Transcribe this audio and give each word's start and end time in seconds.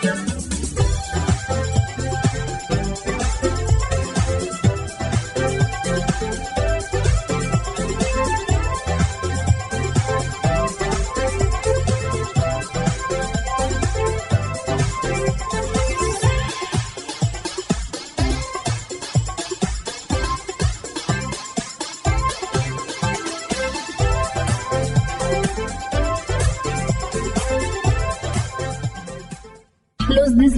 Los 0.00 0.37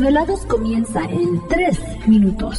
desvelados 0.00 0.46
comienza 0.46 1.04
en 1.04 1.46
3 1.48 2.08
minutos. 2.08 2.58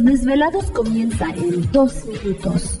Los 0.00 0.20
desvelados 0.20 0.70
comienza 0.70 1.28
en 1.36 1.70
2 1.72 2.04
minutos. 2.06 2.80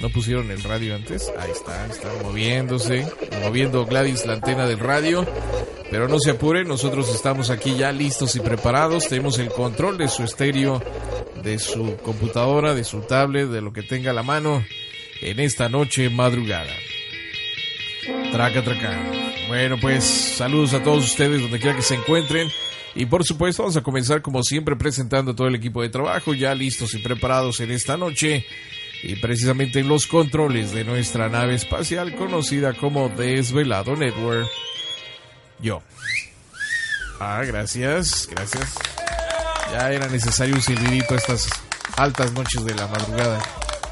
¿No 0.00 0.08
pusieron 0.08 0.50
el 0.50 0.62
radio 0.62 0.94
antes? 0.94 1.30
Ahí 1.38 1.50
está, 1.50 1.86
está 1.86 2.08
moviéndose, 2.22 3.06
moviendo 3.42 3.84
Gladys 3.84 4.24
la 4.24 4.34
antena 4.34 4.66
del 4.66 4.78
radio. 4.78 5.26
Pero 5.90 6.08
no 6.08 6.18
se 6.20 6.30
apuren, 6.30 6.68
nosotros 6.68 7.12
estamos 7.14 7.50
aquí 7.50 7.76
ya 7.76 7.92
listos 7.92 8.36
y 8.36 8.40
preparados. 8.40 9.08
Tenemos 9.08 9.38
el 9.38 9.48
control 9.48 9.98
de 9.98 10.08
su 10.08 10.22
estéreo, 10.22 10.82
de 11.42 11.58
su 11.58 11.96
computadora, 11.98 12.74
de 12.74 12.84
su 12.84 13.00
tablet, 13.00 13.48
de 13.48 13.60
lo 13.60 13.72
que 13.72 13.82
tenga 13.82 14.12
la 14.12 14.22
mano 14.22 14.64
en 15.20 15.40
esta 15.40 15.68
noche 15.68 16.08
madrugada. 16.08 16.72
Traca, 18.32 18.62
traca. 18.62 18.98
Bueno, 19.48 19.76
pues 19.80 20.04
saludos 20.04 20.72
a 20.74 20.82
todos 20.82 21.04
ustedes 21.04 21.42
donde 21.42 21.58
quiera 21.58 21.76
que 21.76 21.82
se 21.82 21.96
encuentren. 21.96 22.48
Y 22.94 23.06
por 23.06 23.24
supuesto 23.24 23.62
vamos 23.62 23.76
a 23.76 23.82
comenzar 23.82 24.22
como 24.22 24.42
siempre 24.42 24.76
presentando 24.76 25.32
a 25.32 25.36
todo 25.36 25.48
el 25.48 25.54
equipo 25.56 25.82
de 25.82 25.88
trabajo 25.88 26.34
ya 26.34 26.54
listos 26.54 26.94
y 26.94 26.98
preparados 26.98 27.60
en 27.60 27.70
esta 27.70 27.96
noche 27.96 28.46
y 29.02 29.16
precisamente 29.16 29.80
en 29.80 29.88
los 29.88 30.06
controles 30.06 30.72
de 30.72 30.84
nuestra 30.84 31.28
nave 31.28 31.54
espacial 31.54 32.14
conocida 32.16 32.74
como 32.74 33.08
Desvelado 33.08 33.96
Network. 33.96 34.46
Yo. 35.60 35.82
Ah, 37.20 37.42
gracias, 37.46 38.28
gracias. 38.30 38.74
Ya 39.72 39.90
era 39.92 40.08
necesario 40.08 40.54
un 40.54 40.62
silbidito 40.62 41.14
estas 41.14 41.48
altas 41.96 42.32
noches 42.32 42.64
de 42.64 42.74
la 42.74 42.86
madrugada, 42.88 43.40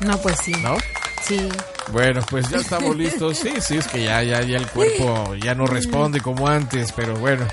No, 0.01 0.19
pues 0.21 0.37
sí. 0.43 0.53
¿no? 0.63 0.77
Sí. 1.23 1.49
Bueno, 1.93 2.21
pues 2.31 2.49
ya 2.49 2.59
estamos 2.59 2.97
listos. 2.97 3.39
Sí, 3.39 3.53
sí, 3.61 3.77
es 3.77 3.87
que 3.87 4.03
ya, 4.05 4.23
ya, 4.23 4.41
ya 4.43 4.57
el 4.57 4.67
cuerpo 4.69 5.35
ya 5.37 5.55
no 5.55 5.67
responde 5.67 6.21
como 6.21 6.49
antes, 6.49 6.93
pero 6.93 7.15
bueno, 7.17 7.47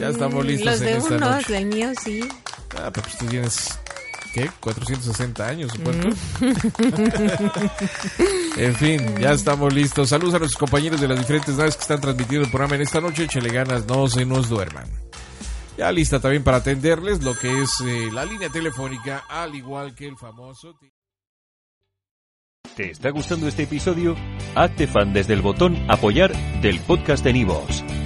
ya 0.00 0.08
estamos 0.08 0.44
listos 0.44 0.66
Los 0.72 0.80
en 0.80 0.86
de 0.86 0.96
esta 0.98 1.14
unos, 1.16 1.30
noche. 1.30 1.58
el 1.58 1.66
mío 1.66 1.90
sí. 2.02 2.28
Ah, 2.76 2.90
pero 2.92 3.02
pues 3.02 3.18
tú 3.18 3.26
tienes, 3.26 3.78
¿qué? 4.36 4.50
460 4.60 5.48
años, 5.48 5.72
supongo. 5.72 6.08
en 8.58 8.74
fin, 8.74 9.16
ya 9.18 9.32
estamos 9.32 9.72
listos. 9.72 10.10
Saludos 10.10 10.34
a 10.34 10.38
nuestros 10.38 10.58
compañeros 10.58 11.00
de 11.00 11.08
las 11.08 11.18
diferentes 11.18 11.56
naves 11.56 11.76
que 11.76 11.82
están 11.82 12.02
transmitiendo 12.02 12.44
el 12.44 12.50
programa 12.50 12.74
en 12.74 12.82
esta 12.82 13.00
noche. 13.00 13.24
Échale 13.24 13.48
ganas, 13.48 13.86
no 13.86 14.06
se 14.08 14.26
nos 14.26 14.50
duerman. 14.50 14.86
Ya 15.78 15.90
lista 15.90 16.20
también 16.20 16.44
para 16.44 16.58
atenderles 16.58 17.22
lo 17.22 17.34
que 17.34 17.62
es 17.62 17.70
eh, 17.80 18.10
la 18.12 18.26
línea 18.26 18.50
telefónica, 18.50 19.24
al 19.28 19.54
igual 19.54 19.94
que 19.94 20.06
el 20.06 20.16
famoso... 20.18 20.78
¿Te 22.74 22.90
está 22.90 23.08
gustando 23.10 23.48
este 23.48 23.62
episodio? 23.62 24.16
Hazte 24.54 24.86
fan 24.86 25.14
desde 25.14 25.32
el 25.32 25.40
botón 25.40 25.78
Apoyar 25.88 26.32
del 26.60 26.78
podcast 26.80 27.24
de 27.24 27.32
Nivos. 27.32 27.82